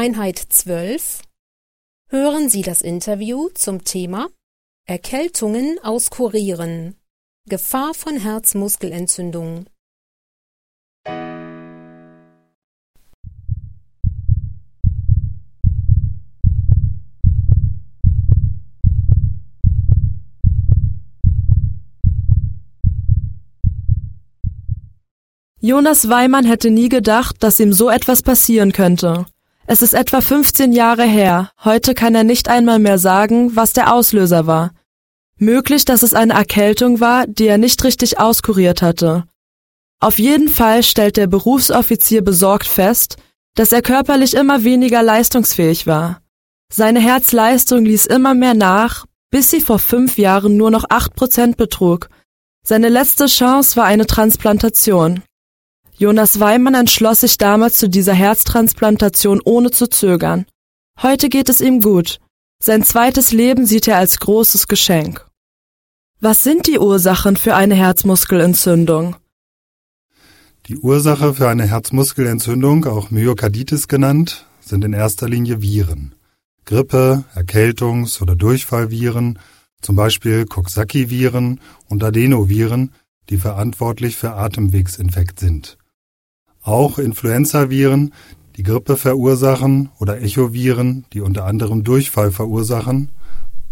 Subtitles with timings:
[0.00, 1.22] Einheit 12
[2.08, 4.28] Hören Sie das Interview zum Thema
[4.86, 6.94] Erkältungen auskurieren.
[7.48, 9.66] Gefahr von Herzmuskelentzündung.
[25.60, 29.26] Jonas Weimann hätte nie gedacht, dass ihm so etwas passieren könnte.
[29.70, 31.50] Es ist etwa 15 Jahre her.
[31.62, 34.72] Heute kann er nicht einmal mehr sagen, was der Auslöser war.
[35.36, 39.24] Möglich, dass es eine Erkältung war, die er nicht richtig auskuriert hatte.
[40.00, 43.18] Auf jeden Fall stellt der Berufsoffizier besorgt fest,
[43.56, 46.22] dass er körperlich immer weniger leistungsfähig war.
[46.72, 51.58] Seine Herzleistung ließ immer mehr nach, bis sie vor fünf Jahren nur noch acht Prozent
[51.58, 52.08] betrug.
[52.64, 55.22] Seine letzte Chance war eine Transplantation.
[55.98, 60.46] Jonas Weimann entschloss sich damals zu dieser Herztransplantation ohne zu zögern.
[61.02, 62.20] Heute geht es ihm gut.
[62.62, 65.26] Sein zweites Leben sieht er als großes Geschenk.
[66.20, 69.16] Was sind die Ursachen für eine Herzmuskelentzündung?
[70.66, 76.14] Die Ursache für eine Herzmuskelentzündung, auch Myokarditis genannt, sind in erster Linie Viren.
[76.64, 79.40] Grippe, Erkältungs- oder Durchfallviren,
[79.80, 82.92] zum Beispiel Coxsackie-Viren und Adenoviren,
[83.30, 85.76] die verantwortlich für Atemwegsinfekt sind.
[86.68, 88.12] Auch Influenzaviren,
[88.58, 93.08] die Grippe verursachen oder Echoviren, die unter anderem Durchfall verursachen,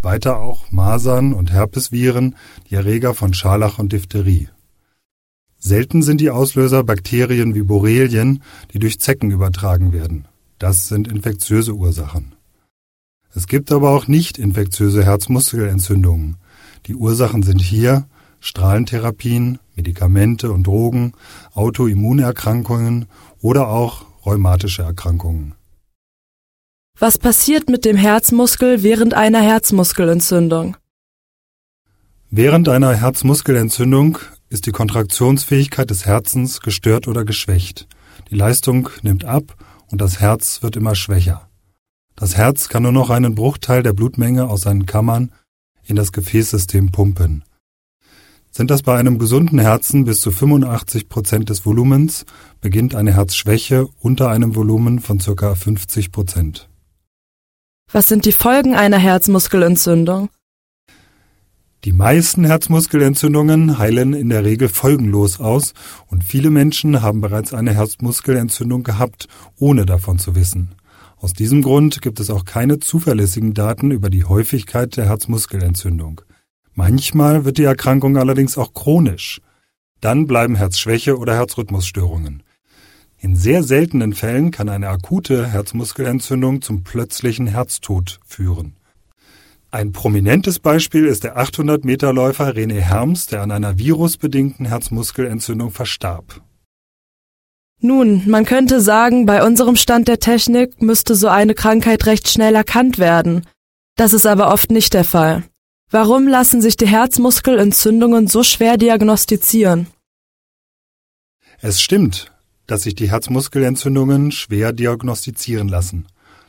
[0.00, 2.36] weiter auch Masern und Herpesviren,
[2.70, 4.48] die Erreger von Scharlach und Diphtherie.
[5.58, 10.27] Selten sind die Auslöser Bakterien wie Borrelien, die durch Zecken übertragen werden.
[10.58, 12.34] Das sind infektiöse Ursachen.
[13.34, 16.38] Es gibt aber auch nicht infektiöse Herzmuskelentzündungen.
[16.86, 18.06] Die Ursachen sind hier
[18.41, 21.12] Strahlentherapien, Medikamente und Drogen,
[21.55, 23.06] Autoimmunerkrankungen
[23.41, 25.55] oder auch rheumatische Erkrankungen.
[26.98, 30.78] Was passiert mit dem Herzmuskel während einer Herzmuskelentzündung?
[32.30, 37.86] Während einer Herzmuskelentzündung ist die Kontraktionsfähigkeit des Herzens gestört oder geschwächt.
[38.31, 39.56] Die Leistung nimmt ab
[39.91, 41.48] und das Herz wird immer schwächer.
[42.16, 45.32] Das Herz kann nur noch einen Bruchteil der Blutmenge aus seinen Kammern
[45.84, 47.44] in das Gefäßsystem pumpen
[48.56, 52.25] sind das bei einem gesunden Herzen bis zu 85 Prozent des Volumens,
[52.62, 55.55] beginnt eine Herzschwäche unter einem Volumen von ca.
[55.55, 56.69] 50 Prozent.
[57.93, 60.31] Was sind die Folgen einer Herzmuskelentzündung?
[61.84, 65.75] Die meisten Herzmuskelentzündungen heilen in der Regel folgenlos aus
[66.06, 69.28] und viele Menschen haben bereits eine Herzmuskelentzündung gehabt,
[69.59, 70.75] ohne davon zu wissen.
[71.19, 76.22] Aus diesem Grund gibt es auch keine zuverlässigen Daten über die Häufigkeit der Herzmuskelentzündung.
[76.78, 79.41] Manchmal wird die Erkrankung allerdings auch chronisch.
[80.03, 82.42] Dann bleiben Herzschwäche oder Herzrhythmusstörungen.
[83.19, 88.76] In sehr seltenen Fällen kann eine akute Herzmuskelentzündung zum plötzlichen Herztod führen.
[89.70, 96.42] Ein prominentes Beispiel ist der 800-Meter-Läufer René Herms, der an einer virusbedingten Herzmuskelentzündung verstarb.
[97.81, 102.54] Nun, man könnte sagen, bei unserem Stand der Technik müsste so eine Krankheit recht schnell
[102.54, 103.47] erkannt werden.
[103.97, 105.42] Das ist aber oft nicht der Fall.
[105.91, 109.86] Warum lassen sich die Herzmuskelentzündungen so schwer diagnostizieren?
[111.60, 112.32] Es stimmt,
[112.66, 116.06] dass sich die Herzmuskelentzündungen schwer diagnostizieren lassen.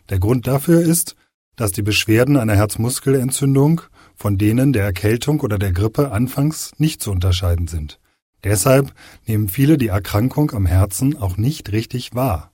[0.10, 1.16] Der Grund dafür ist,
[1.56, 3.82] dass die Beschwerden einer Herzmuskelentzündung
[4.18, 8.00] von denen der Erkältung oder der Grippe anfangs nicht zu unterscheiden sind.
[8.44, 8.94] Deshalb
[9.28, 12.52] nehmen viele die Erkrankung am Herzen auch nicht richtig wahr.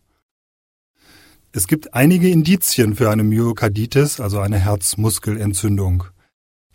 [1.53, 6.05] Es gibt einige Indizien für eine Myokarditis, also eine Herzmuskelentzündung.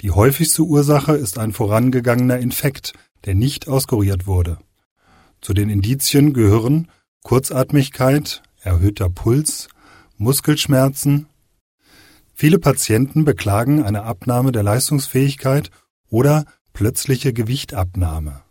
[0.00, 2.92] Die häufigste Ursache ist ein vorangegangener Infekt,
[3.24, 4.58] der nicht auskuriert wurde.
[5.40, 6.88] Zu den Indizien gehören
[7.24, 9.68] Kurzatmigkeit, erhöhter Puls,
[10.16, 11.26] Muskelschmerzen.
[12.32, 15.70] Viele Patienten beklagen eine Abnahme der Leistungsfähigkeit
[16.08, 18.42] oder plötzliche Gewichtabnahme.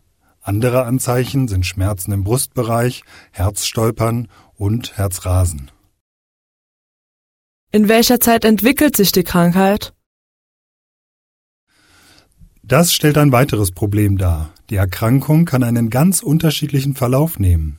[0.42, 5.70] Andere Anzeichen sind Schmerzen im Brustbereich, Herzstolpern und Herzrasen.
[7.70, 9.92] In welcher Zeit entwickelt sich die Krankheit?
[12.68, 14.50] Das stellt ein weiteres Problem dar.
[14.68, 17.78] Die Erkrankung kann einen ganz unterschiedlichen Verlauf nehmen.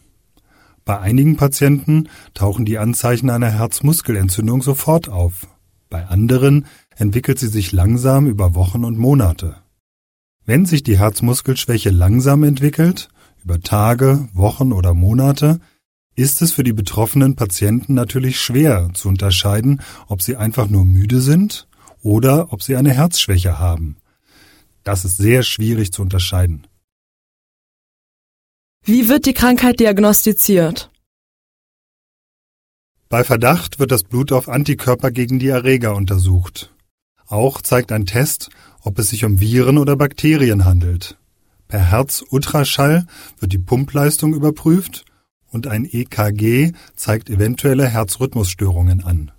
[0.83, 5.45] Bei einigen Patienten tauchen die Anzeichen einer Herzmuskelentzündung sofort auf.
[5.91, 6.65] Bei anderen
[6.95, 9.57] entwickelt sie sich langsam über Wochen und Monate.
[10.47, 13.09] Wenn sich die Herzmuskelschwäche langsam entwickelt,
[13.43, 15.59] über Tage, Wochen oder Monate,
[16.15, 21.21] ist es für die betroffenen Patienten natürlich schwer zu unterscheiden, ob sie einfach nur müde
[21.21, 21.67] sind
[22.01, 23.97] oder ob sie eine Herzschwäche haben.
[24.89, 26.65] Das ist sehr schwierig zu unterscheiden.
[28.83, 30.89] Wie wird die Krankheit diagnostiziert?
[33.07, 36.73] Bei Verdacht wird das Blut auf Antikörper gegen die Erreger untersucht.
[37.27, 38.49] Auch zeigt ein Test,
[38.81, 41.19] ob es sich um Viren oder Bakterien handelt.
[41.67, 43.05] Per Herzultraschall
[43.37, 45.05] wird die Pumpleistung überprüft
[45.51, 49.31] und ein EKG zeigt eventuelle Herzrhythmusstörungen an.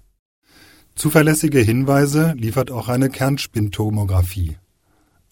[0.94, 4.56] Zuverlässige Hinweise liefert auch eine Kernspintomographie.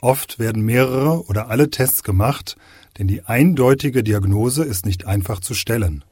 [0.01, 2.57] Oft werden mehrere oder alle Tests gemacht,
[2.99, 6.05] denn die eindeutige Diagnose ist nicht einfach zu stellen.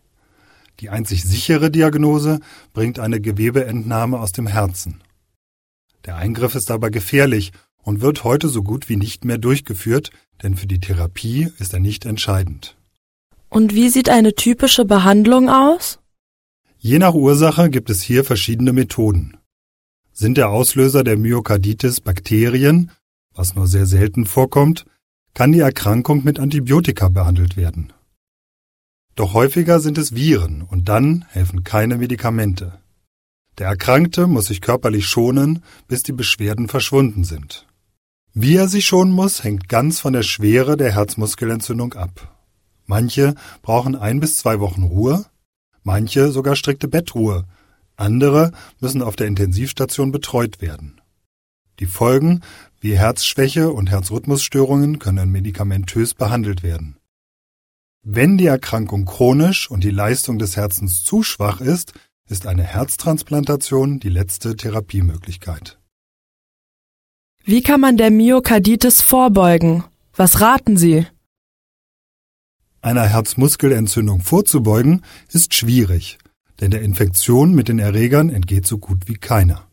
[0.80, 2.40] Die einzig sichere Diagnose
[2.72, 5.00] bringt eine Gewebeentnahme aus dem Herzen.
[6.04, 7.52] Der Eingriff ist aber gefährlich
[7.82, 10.10] und wird heute so gut wie nicht mehr durchgeführt,
[10.42, 12.76] denn für die Therapie ist er nicht entscheidend.
[13.48, 16.00] Und wie sieht eine typische Behandlung aus?
[16.78, 19.36] Je nach Ursache gibt es hier verschiedene Methoden.
[20.12, 22.90] Sind der Auslöser der Myokarditis Bakterien,
[23.36, 24.86] was nur sehr selten vorkommt,
[25.34, 27.92] kann die Erkrankung mit Antibiotika behandelt werden.
[29.14, 32.78] Doch häufiger sind es Viren und dann helfen keine Medikamente.
[33.58, 37.66] Der Erkrankte muss sich körperlich schonen, bis die Beschwerden verschwunden sind.
[38.34, 42.36] Wie er sich schonen muss, hängt ganz von der Schwere der Herzmuskelentzündung ab.
[42.84, 45.24] Manche brauchen ein bis zwei Wochen Ruhe,
[45.82, 47.46] manche sogar strikte Bettruhe,
[47.96, 51.00] andere müssen auf der Intensivstation betreut werden.
[51.80, 52.42] Die Folgen
[52.86, 56.96] wie Herzschwäche und Herzrhythmusstörungen können medikamentös behandelt werden.
[58.04, 61.94] Wenn die Erkrankung chronisch und die Leistung des Herzens zu schwach ist,
[62.28, 65.80] ist eine Herztransplantation die letzte Therapiemöglichkeit.
[67.42, 69.82] Wie kann man der Myokarditis vorbeugen?
[70.14, 71.06] Was raten Sie?
[72.82, 75.02] Einer Herzmuskelentzündung vorzubeugen
[75.32, 76.18] ist schwierig,
[76.60, 79.65] denn der Infektion mit den Erregern entgeht so gut wie keiner.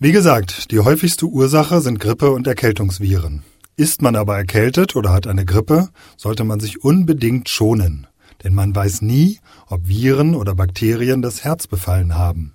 [0.00, 3.42] Wie gesagt, die häufigste Ursache sind Grippe und Erkältungsviren.
[3.74, 8.06] Ist man aber erkältet oder hat eine Grippe, sollte man sich unbedingt schonen,
[8.44, 12.54] denn man weiß nie, ob Viren oder Bakterien das Herz befallen haben.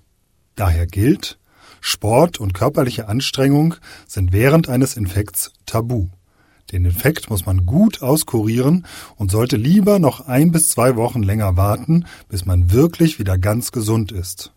[0.54, 1.38] Daher gilt,
[1.82, 3.74] Sport und körperliche Anstrengung
[4.06, 6.06] sind während eines Infekts tabu.
[6.72, 8.86] Den Infekt muss man gut auskurieren
[9.16, 13.70] und sollte lieber noch ein bis zwei Wochen länger warten, bis man wirklich wieder ganz
[13.70, 14.54] gesund ist.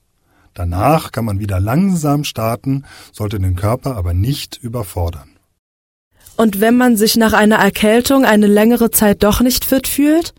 [0.58, 5.30] Danach kann man wieder langsam starten, sollte den Körper aber nicht überfordern.
[6.36, 10.34] Und wenn man sich nach einer Erkältung eine längere Zeit doch nicht fit fühlt?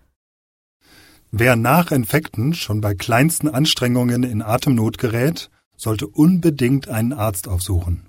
[1.30, 8.08] Wer nach Infekten schon bei kleinsten Anstrengungen in Atemnot gerät, sollte unbedingt einen Arzt aufsuchen.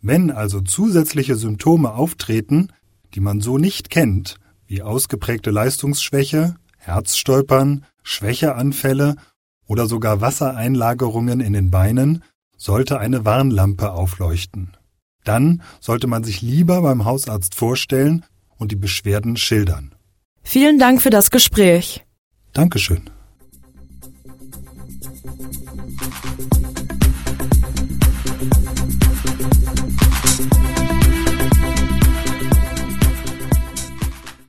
[0.00, 2.68] Wenn also zusätzliche Symptome auftreten,
[3.14, 4.36] die man so nicht kennt,
[4.68, 9.16] wie ausgeprägte Leistungsschwäche, Herzstolpern, Schwächeanfälle
[9.70, 12.24] oder sogar Wassereinlagerungen in den Beinen,
[12.56, 14.76] sollte eine Warnlampe aufleuchten.
[15.22, 18.24] Dann sollte man sich lieber beim Hausarzt vorstellen
[18.58, 19.94] und die Beschwerden schildern.
[20.42, 22.04] Vielen Dank für das Gespräch.
[22.52, 23.10] Dankeschön.